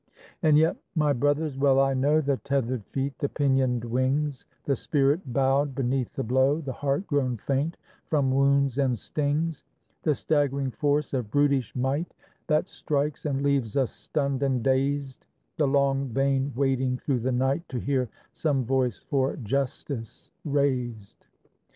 [0.41, 5.31] And yet, my brothers, well I know The tethered feet, the pinioned wings, The spirit
[5.31, 7.77] bowed beneath the blow, The heart grown faint
[8.09, 9.63] from wounds and stings;
[10.01, 12.15] The staggering force of brutish might,
[12.47, 15.27] That strikes and leaves us stunned and dazed;
[15.57, 21.27] The long, vain waiting through the night To hear some voice for justice raised.